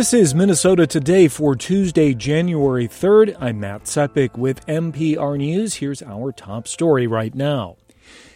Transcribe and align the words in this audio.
This 0.00 0.14
is 0.14 0.34
Minnesota 0.34 0.86
Today 0.86 1.28
for 1.28 1.54
Tuesday, 1.54 2.14
January 2.14 2.88
3rd. 2.88 3.36
I'm 3.38 3.60
Matt 3.60 3.84
Sepic 3.84 4.34
with 4.34 4.64
MPR 4.64 5.36
News. 5.36 5.74
Here's 5.74 6.00
our 6.00 6.32
top 6.32 6.66
story 6.66 7.06
right 7.06 7.34
now. 7.34 7.76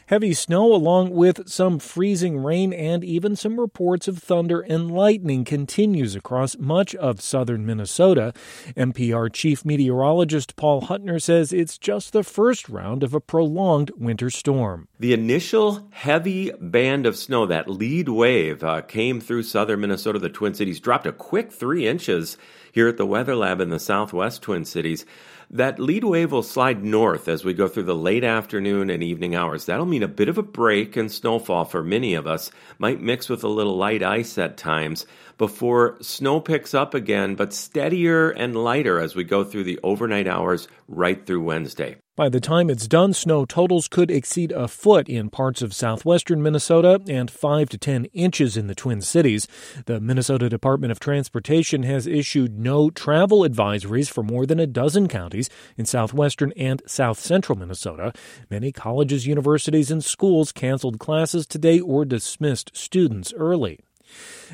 Heavy 0.09 0.35
snow, 0.35 0.75
along 0.75 1.13
with 1.13 1.49
some 1.49 1.79
freezing 1.79 2.37
rain 2.37 2.75
and 2.75 3.03
even 3.03 3.37
some 3.37 3.59
reports 3.59 4.07
of 4.07 4.19
thunder 4.19 4.61
and 4.61 4.91
lightning, 4.91 5.47
continues 5.47 6.15
across 6.15 6.59
much 6.59 6.95
of 6.97 7.23
southern 7.23 7.65
Minnesota. 7.65 8.35
MPR 8.77 9.33
Chief 9.33 9.65
Meteorologist 9.65 10.57
Paul 10.57 10.83
Huttner 10.83 11.23
says 11.23 11.55
it's 11.55 11.79
just 11.79 12.13
the 12.13 12.23
first 12.23 12.69
round 12.69 13.03
of 13.03 13.15
a 13.15 13.21
prolonged 13.21 13.93
winter 13.97 14.29
storm. 14.29 14.89
The 15.01 15.15
initial 15.15 15.89
heavy 15.91 16.51
band 16.61 17.07
of 17.07 17.17
snow, 17.17 17.47
that 17.47 17.71
lead 17.71 18.11
wave, 18.11 18.63
uh, 18.63 18.83
came 18.83 19.23
through 19.23 19.45
southern 19.45 19.81
Minnesota. 19.81 20.19
The 20.19 20.29
Twin 20.29 20.53
Cities 20.53 20.81
dropped 20.81 21.07
a 21.07 21.13
quick 21.13 21.51
three 21.51 21.87
inches 21.87 22.37
here 22.73 22.89
at 22.89 22.99
the 22.99 23.07
Weather 23.07 23.37
Lab 23.37 23.61
in 23.61 23.71
the 23.71 23.79
southwest 23.79 24.43
Twin 24.43 24.67
Cities. 24.67 25.07
That 25.51 25.79
lead 25.79 26.05
wave 26.05 26.33
will 26.33 26.43
slide 26.43 26.83
north 26.83 27.29
as 27.29 27.45
we 27.45 27.55
go 27.55 27.69
through 27.69 27.85
the 27.85 27.95
late 27.95 28.25
afternoon 28.25 28.91
and 28.91 29.03
evening 29.03 29.35
hours. 29.37 29.67
That'll 29.67 29.87
a 30.03 30.09
bit 30.09 30.29
of 30.29 30.39
a 30.39 30.43
break 30.43 30.97
in 30.97 31.09
snowfall 31.09 31.65
for 31.65 31.83
many 31.83 32.15
of 32.15 32.27
us, 32.27 32.51
might 32.79 33.01
mix 33.01 33.29
with 33.29 33.45
a 33.45 33.49
little 33.49 33.77
light 33.77 34.03
ice 34.03 34.37
at 34.39 34.57
times 34.57 35.07
before 35.39 35.97
snow 36.01 36.41
picks 36.41 36.75
up 36.75 36.95
again, 36.95 37.35
but 37.35 37.53
steadier 37.53 38.31
and 38.31 38.57
lighter 38.57 39.01
as 39.01 39.15
we 39.15 39.25
go 39.25 39.45
through 39.45 39.65
the 39.65 39.81
overnight 39.83 40.27
hours 40.27 40.69
right 40.89 41.27
through 41.27 41.43
Wednesday. 41.43 41.97
By 42.17 42.29
the 42.29 42.39
time 42.39 42.71
it's 42.71 42.87
done, 42.87 43.13
snow 43.13 43.45
totals 43.45 43.89
could 43.89 44.09
exceed 44.09 44.53
a 44.53 44.69
foot 44.69 45.09
in 45.09 45.31
parts 45.31 45.63
of 45.63 45.75
southwestern 45.75 46.45
Minnesota 46.45 47.01
and 47.09 47.29
5 47.29 47.69
to 47.71 47.77
10 47.77 48.05
inches 48.13 48.57
in 48.57 48.69
the 48.69 48.75
Twin 48.77 49.01
Cities. 49.01 49.49
The 49.87 50.01
Minnesota 50.01 50.49
Department 50.49 50.93
of 50.93 51.01
Transportation 51.01 51.83
has 51.83 52.07
issued 52.07 52.57
no 52.57 52.89
travel 52.89 53.41
advisories 53.41 54.09
for 54.09 54.23
more 54.23 54.47
than 54.47 54.61
a 54.61 54.67
dozen 54.69 55.09
counties 55.09 55.51
in 55.77 55.87
southwestern 55.87 56.53
and 56.53 56.83
south 56.87 57.19
central 57.19 57.59
Minnesota. 57.59 58.13
Many 58.49 58.71
colleges, 58.71 59.27
universities, 59.27 59.91
and 59.91 60.05
schools 60.05 60.53
canceled 60.53 61.01
classes 61.01 61.49
today 61.49 61.81
or 61.81 62.05
dismissed 62.05 62.77
students 62.77 63.33
early. 63.37 63.81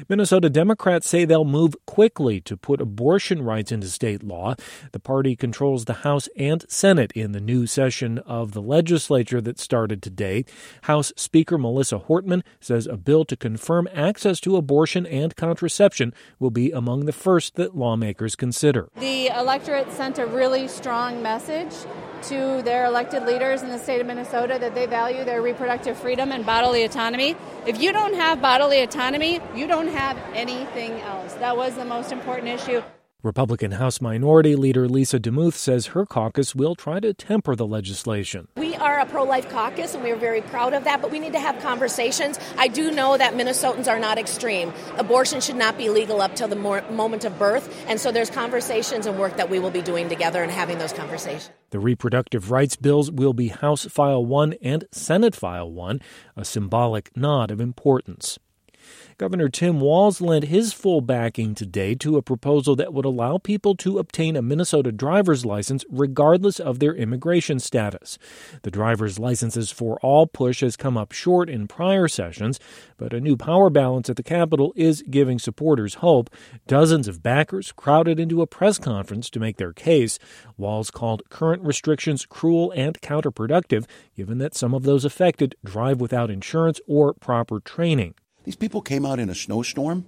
Minnesota 0.08 0.50
Democrats 0.50 1.08
say 1.08 1.24
they'll 1.24 1.44
move 1.44 1.74
quickly 1.86 2.40
to 2.42 2.56
put 2.56 2.80
abortion 2.80 3.42
rights 3.42 3.72
into 3.72 3.88
state 3.88 4.22
law. 4.22 4.54
The 4.92 5.00
party 5.00 5.36
controls 5.36 5.84
the 5.84 5.94
House 5.94 6.28
and 6.36 6.64
Senate 6.68 7.12
in 7.12 7.32
the 7.32 7.40
new 7.40 7.66
session 7.66 8.18
of 8.20 8.52
the 8.52 8.62
legislature 8.62 9.40
that 9.40 9.58
started 9.58 10.02
today. 10.02 10.44
House 10.82 11.12
Speaker 11.16 11.58
Melissa 11.58 11.98
Hortman 11.98 12.42
says 12.60 12.86
a 12.86 12.96
bill 12.96 13.24
to 13.26 13.36
confirm 13.36 13.88
access 13.94 14.40
to 14.40 14.56
abortion 14.56 15.06
and 15.06 15.36
contraception 15.36 16.14
will 16.38 16.50
be 16.50 16.70
among 16.70 17.06
the 17.06 17.12
first 17.12 17.56
that 17.56 17.76
lawmakers 17.76 18.36
consider. 18.36 18.88
The 18.96 19.28
electorate 19.28 19.92
sent 19.92 20.18
a 20.18 20.26
really 20.26 20.68
strong 20.68 21.22
message 21.22 21.74
to 22.24 22.62
their 22.62 22.86
elected 22.86 23.24
leaders 23.24 23.62
in 23.62 23.68
the 23.68 23.78
state 23.78 24.00
of 24.00 24.06
Minnesota 24.06 24.58
that 24.60 24.74
they 24.74 24.86
value 24.86 25.24
their 25.24 25.42
reproductive 25.42 25.96
freedom 25.96 26.32
and 26.32 26.44
bodily 26.44 26.84
autonomy. 26.84 27.36
If 27.66 27.80
you 27.80 27.92
don't 27.92 28.14
have 28.14 28.40
bodily 28.40 28.80
autonomy, 28.80 29.40
you 29.54 29.66
don't 29.66 29.88
have 29.88 30.18
anything 30.34 31.00
else. 31.00 31.34
That 31.34 31.56
was 31.56 31.74
the 31.74 31.84
most 31.84 32.12
important 32.12 32.48
issue. 32.48 32.82
Republican 33.22 33.72
House 33.72 34.00
Minority 34.00 34.56
Leader 34.56 34.88
Lisa 34.88 35.20
DeMuth 35.20 35.52
says 35.52 35.88
her 35.88 36.06
caucus 36.06 36.54
will 36.54 36.74
try 36.74 37.00
to 37.00 37.12
temper 37.12 37.54
the 37.54 37.66
legislation. 37.66 38.48
We 38.56 38.74
are 38.76 38.98
a 38.98 39.04
pro 39.04 39.24
life 39.24 39.46
caucus 39.50 39.94
and 39.94 40.02
we 40.02 40.10
are 40.10 40.16
very 40.16 40.40
proud 40.40 40.72
of 40.72 40.84
that, 40.84 41.02
but 41.02 41.10
we 41.10 41.18
need 41.18 41.34
to 41.34 41.38
have 41.38 41.60
conversations. 41.60 42.38
I 42.56 42.68
do 42.68 42.90
know 42.90 43.18
that 43.18 43.34
Minnesotans 43.34 43.88
are 43.88 43.98
not 43.98 44.16
extreme. 44.16 44.72
Abortion 44.96 45.42
should 45.42 45.56
not 45.56 45.76
be 45.76 45.90
legal 45.90 46.22
up 46.22 46.34
till 46.34 46.48
the 46.48 46.56
moment 46.56 47.26
of 47.26 47.38
birth, 47.38 47.84
and 47.86 48.00
so 48.00 48.10
there's 48.10 48.30
conversations 48.30 49.04
and 49.04 49.18
work 49.18 49.36
that 49.36 49.50
we 49.50 49.58
will 49.58 49.70
be 49.70 49.82
doing 49.82 50.08
together 50.08 50.42
and 50.42 50.50
having 50.50 50.78
those 50.78 50.94
conversations. 50.94 51.50
The 51.70 51.78
reproductive 51.78 52.50
rights 52.50 52.76
bills 52.76 53.10
will 53.10 53.34
be 53.34 53.48
House 53.48 53.84
File 53.84 54.24
1 54.24 54.54
and 54.62 54.86
Senate 54.92 55.36
File 55.36 55.70
1, 55.70 56.00
a 56.36 56.44
symbolic 56.46 57.14
nod 57.14 57.50
of 57.50 57.60
importance. 57.60 58.38
Governor 59.20 59.50
Tim 59.50 59.80
Walz 59.80 60.22
lent 60.22 60.44
his 60.44 60.72
full 60.72 61.02
backing 61.02 61.54
today 61.54 61.94
to 61.96 62.16
a 62.16 62.22
proposal 62.22 62.74
that 62.76 62.94
would 62.94 63.04
allow 63.04 63.36
people 63.36 63.74
to 63.74 63.98
obtain 63.98 64.34
a 64.34 64.40
Minnesota 64.40 64.90
driver's 64.92 65.44
license 65.44 65.84
regardless 65.90 66.58
of 66.58 66.78
their 66.78 66.94
immigration 66.94 67.58
status. 67.60 68.16
The 68.62 68.70
driver's 68.70 69.18
licenses 69.18 69.70
for 69.70 70.00
all 70.00 70.26
push 70.26 70.62
has 70.62 70.74
come 70.74 70.96
up 70.96 71.12
short 71.12 71.50
in 71.50 71.68
prior 71.68 72.08
sessions, 72.08 72.58
but 72.96 73.12
a 73.12 73.20
new 73.20 73.36
power 73.36 73.68
balance 73.68 74.08
at 74.08 74.16
the 74.16 74.22
Capitol 74.22 74.72
is 74.74 75.02
giving 75.02 75.38
supporters 75.38 75.96
hope. 75.96 76.30
Dozens 76.66 77.06
of 77.06 77.22
backers 77.22 77.72
crowded 77.72 78.18
into 78.18 78.40
a 78.40 78.46
press 78.46 78.78
conference 78.78 79.28
to 79.28 79.38
make 79.38 79.58
their 79.58 79.74
case. 79.74 80.18
Walz 80.56 80.90
called 80.90 81.28
current 81.28 81.62
restrictions 81.62 82.24
cruel 82.24 82.72
and 82.74 82.98
counterproductive, 83.02 83.84
given 84.16 84.38
that 84.38 84.54
some 84.54 84.72
of 84.72 84.84
those 84.84 85.04
affected 85.04 85.56
drive 85.62 86.00
without 86.00 86.30
insurance 86.30 86.80
or 86.86 87.12
proper 87.12 87.60
training. 87.60 88.14
These 88.50 88.56
people 88.56 88.82
came 88.82 89.06
out 89.06 89.20
in 89.20 89.30
a 89.30 89.34
snowstorm, 89.36 90.06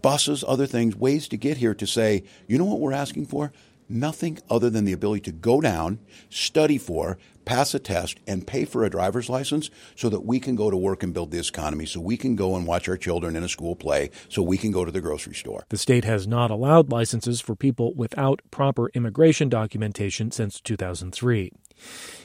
buses, 0.00 0.42
other 0.48 0.66
things, 0.66 0.96
ways 0.96 1.28
to 1.28 1.36
get 1.36 1.58
here 1.58 1.74
to 1.74 1.86
say, 1.86 2.22
you 2.46 2.56
know 2.56 2.64
what 2.64 2.80
we're 2.80 2.94
asking 2.94 3.26
for? 3.26 3.52
Nothing 3.86 4.38
other 4.48 4.70
than 4.70 4.86
the 4.86 4.94
ability 4.94 5.20
to 5.24 5.32
go 5.32 5.60
down, 5.60 5.98
study 6.30 6.78
for, 6.78 7.18
pass 7.44 7.74
a 7.74 7.78
test, 7.78 8.18
and 8.26 8.46
pay 8.46 8.64
for 8.64 8.82
a 8.82 8.88
driver's 8.88 9.28
license 9.28 9.68
so 9.94 10.08
that 10.08 10.24
we 10.24 10.40
can 10.40 10.56
go 10.56 10.70
to 10.70 10.76
work 10.78 11.02
and 11.02 11.12
build 11.12 11.32
the 11.32 11.38
economy, 11.38 11.84
so 11.84 12.00
we 12.00 12.16
can 12.16 12.34
go 12.34 12.56
and 12.56 12.66
watch 12.66 12.88
our 12.88 12.96
children 12.96 13.36
in 13.36 13.44
a 13.44 13.48
school 13.50 13.76
play, 13.76 14.08
so 14.30 14.42
we 14.42 14.56
can 14.56 14.70
go 14.70 14.86
to 14.86 14.90
the 14.90 15.02
grocery 15.02 15.34
store. 15.34 15.66
The 15.68 15.76
state 15.76 16.06
has 16.06 16.26
not 16.26 16.50
allowed 16.50 16.90
licenses 16.90 17.42
for 17.42 17.54
people 17.54 17.92
without 17.92 18.40
proper 18.50 18.88
immigration 18.94 19.50
documentation 19.50 20.30
since 20.30 20.62
2003. 20.62 21.52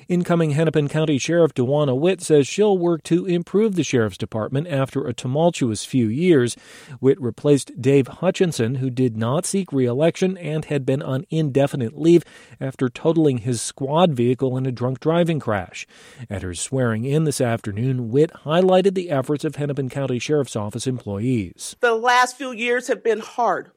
Incoming 0.07 0.51
Hennepin 0.51 0.87
County 0.87 1.17
Sheriff 1.17 1.53
Dawanna 1.55 1.97
Witt 1.97 2.21
says 2.21 2.47
she'll 2.47 2.77
work 2.77 3.01
to 3.03 3.25
improve 3.25 3.75
the 3.75 3.83
sheriff's 3.83 4.17
department 4.17 4.67
after 4.67 5.05
a 5.05 5.13
tumultuous 5.13 5.83
few 5.83 6.07
years. 6.07 6.55
Witt 7.01 7.19
replaced 7.19 7.81
Dave 7.81 8.07
Hutchinson, 8.07 8.75
who 8.75 8.91
did 8.91 9.17
not 9.17 9.45
seek 9.45 9.73
reelection 9.73 10.37
and 10.37 10.65
had 10.65 10.85
been 10.85 11.01
on 11.01 11.25
indefinite 11.31 11.97
leave 11.97 12.23
after 12.61 12.87
totaling 12.87 13.39
his 13.39 13.61
squad 13.61 14.13
vehicle 14.13 14.55
in 14.57 14.67
a 14.67 14.71
drunk 14.71 14.99
driving 14.99 15.39
crash. 15.39 15.87
At 16.29 16.43
her 16.43 16.53
swearing 16.53 17.05
in 17.05 17.23
this 17.23 17.41
afternoon, 17.41 18.09
Witt 18.09 18.31
highlighted 18.45 18.93
the 18.93 19.09
efforts 19.09 19.43
of 19.43 19.55
Hennepin 19.55 19.89
County 19.89 20.19
Sheriff's 20.19 20.55
Office 20.55 20.85
employees. 20.85 21.75
The 21.79 21.95
last 21.95 22.37
few 22.37 22.51
years 22.51 22.87
have 22.87 23.03
been 23.03 23.19
hard. 23.21 23.71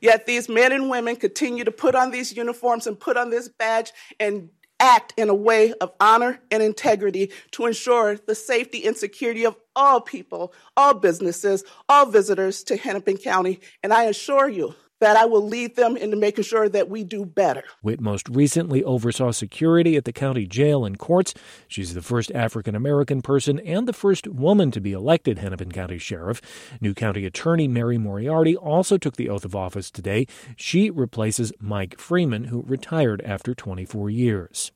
Yet 0.00 0.26
these 0.26 0.48
men 0.48 0.72
and 0.72 0.88
women 0.88 1.16
continue 1.16 1.64
to 1.64 1.70
put 1.70 1.94
on 1.94 2.10
these 2.10 2.36
uniforms 2.36 2.86
and 2.86 2.98
put 2.98 3.16
on 3.16 3.30
this 3.30 3.48
badge 3.48 3.92
and 4.18 4.50
act 4.80 5.14
in 5.16 5.28
a 5.28 5.34
way 5.34 5.72
of 5.74 5.92
honor 6.00 6.40
and 6.50 6.62
integrity 6.62 7.30
to 7.52 7.66
ensure 7.66 8.16
the 8.16 8.34
safety 8.34 8.86
and 8.86 8.96
security 8.96 9.44
of 9.44 9.56
all 9.76 10.00
people, 10.00 10.52
all 10.76 10.94
businesses, 10.94 11.62
all 11.88 12.06
visitors 12.06 12.64
to 12.64 12.76
Hennepin 12.76 13.18
County. 13.18 13.60
And 13.82 13.92
I 13.92 14.04
assure 14.04 14.48
you, 14.48 14.74
that 15.00 15.16
I 15.16 15.24
will 15.24 15.46
lead 15.46 15.76
them 15.76 15.96
into 15.96 16.16
making 16.16 16.44
sure 16.44 16.68
that 16.68 16.88
we 16.88 17.04
do 17.04 17.24
better. 17.24 17.64
Witt 17.82 18.00
most 18.00 18.28
recently 18.28 18.84
oversaw 18.84 19.32
security 19.32 19.96
at 19.96 20.04
the 20.04 20.12
county 20.12 20.46
jail 20.46 20.84
and 20.84 20.98
courts. 20.98 21.34
She's 21.68 21.94
the 21.94 22.02
first 22.02 22.30
African 22.32 22.74
American 22.74 23.22
person 23.22 23.58
and 23.60 23.88
the 23.88 23.92
first 23.92 24.28
woman 24.28 24.70
to 24.70 24.80
be 24.80 24.92
elected 24.92 25.38
Hennepin 25.38 25.72
County 25.72 25.98
Sheriff. 25.98 26.40
New 26.80 26.94
County 26.94 27.26
Attorney 27.26 27.68
Mary 27.68 27.98
Moriarty 27.98 28.56
also 28.56 28.96
took 28.96 29.16
the 29.16 29.28
oath 29.28 29.44
of 29.44 29.56
office 29.56 29.90
today. 29.90 30.26
She 30.56 30.90
replaces 30.90 31.52
Mike 31.60 31.98
Freeman, 31.98 32.44
who 32.44 32.62
retired 32.62 33.20
after 33.22 33.54
24 33.54 34.10
years. 34.10 34.72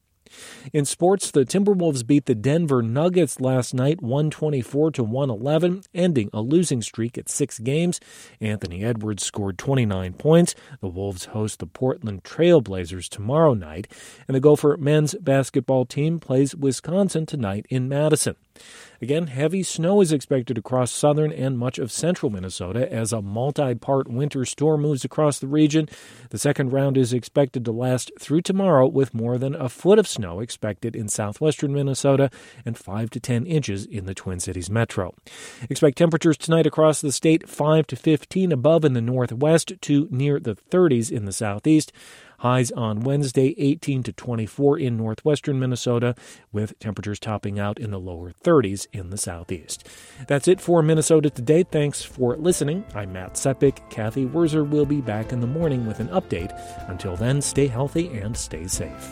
In 0.72 0.84
sports, 0.84 1.30
the 1.30 1.44
Timberwolves 1.44 2.06
beat 2.06 2.26
the 2.26 2.34
Denver 2.34 2.82
Nuggets 2.82 3.40
last 3.40 3.74
night 3.74 4.02
124 4.02 4.92
to 4.92 5.04
111, 5.04 5.82
ending 5.94 6.30
a 6.32 6.40
losing 6.40 6.82
streak 6.82 7.16
at 7.18 7.28
6 7.28 7.58
games. 7.60 8.00
Anthony 8.40 8.84
Edwards 8.84 9.24
scored 9.24 9.58
29 9.58 10.14
points. 10.14 10.54
The 10.80 10.88
Wolves 10.88 11.26
host 11.26 11.58
the 11.58 11.66
Portland 11.66 12.24
Trailblazers 12.24 13.08
tomorrow 13.08 13.54
night, 13.54 13.86
and 14.26 14.34
the 14.34 14.40
Gopher 14.40 14.76
men's 14.76 15.14
basketball 15.14 15.86
team 15.86 16.18
plays 16.20 16.54
Wisconsin 16.54 17.26
tonight 17.26 17.66
in 17.68 17.88
Madison. 17.88 18.36
Again, 19.00 19.26
heavy 19.26 19.62
snow 19.62 20.00
is 20.00 20.12
expected 20.12 20.56
across 20.56 20.90
southern 20.90 21.32
and 21.32 21.58
much 21.58 21.78
of 21.78 21.92
central 21.92 22.30
Minnesota 22.30 22.90
as 22.90 23.12
a 23.12 23.20
multi 23.20 23.74
part 23.74 24.08
winter 24.08 24.44
storm 24.44 24.82
moves 24.82 25.04
across 25.04 25.38
the 25.38 25.46
region. 25.46 25.88
The 26.30 26.38
second 26.38 26.72
round 26.72 26.96
is 26.96 27.12
expected 27.12 27.64
to 27.64 27.72
last 27.72 28.12
through 28.18 28.42
tomorrow, 28.42 28.86
with 28.86 29.12
more 29.12 29.36
than 29.36 29.54
a 29.54 29.68
foot 29.68 29.98
of 29.98 30.08
snow 30.08 30.40
expected 30.40 30.96
in 30.96 31.08
southwestern 31.08 31.74
Minnesota 31.74 32.30
and 32.64 32.78
5 32.78 33.10
to 33.10 33.20
10 33.20 33.46
inches 33.46 33.84
in 33.84 34.06
the 34.06 34.14
Twin 34.14 34.40
Cities 34.40 34.70
metro. 34.70 35.14
Expect 35.68 35.98
temperatures 35.98 36.38
tonight 36.38 36.66
across 36.66 37.00
the 37.00 37.12
state 37.12 37.48
5 37.48 37.86
to 37.88 37.96
15 37.96 38.52
above 38.52 38.84
in 38.84 38.92
the 38.94 39.00
northwest 39.00 39.74
to 39.82 40.08
near 40.10 40.40
the 40.40 40.56
30s 40.56 41.10
in 41.10 41.24
the 41.24 41.32
southeast. 41.32 41.92
Highs 42.44 42.70
on 42.72 43.00
Wednesday 43.00 43.54
18 43.56 44.02
to 44.02 44.12
24 44.12 44.78
in 44.78 44.98
northwestern 44.98 45.58
Minnesota, 45.58 46.14
with 46.52 46.78
temperatures 46.78 47.18
topping 47.18 47.58
out 47.58 47.80
in 47.80 47.90
the 47.90 47.98
lower 47.98 48.32
30s 48.32 48.86
in 48.92 49.08
the 49.08 49.16
southeast. 49.16 49.88
That's 50.28 50.46
it 50.46 50.60
for 50.60 50.82
Minnesota 50.82 51.30
Today. 51.30 51.62
Thanks 51.62 52.02
for 52.02 52.36
listening. 52.36 52.84
I'm 52.94 53.14
Matt 53.14 53.36
Sepic. 53.36 53.88
Cathy 53.88 54.26
Wurzer 54.26 54.68
will 54.68 54.84
be 54.84 55.00
back 55.00 55.32
in 55.32 55.40
the 55.40 55.46
morning 55.46 55.86
with 55.86 56.00
an 56.00 56.08
update. 56.08 56.52
Until 56.90 57.16
then, 57.16 57.40
stay 57.40 57.66
healthy 57.66 58.08
and 58.08 58.36
stay 58.36 58.66
safe. 58.66 59.10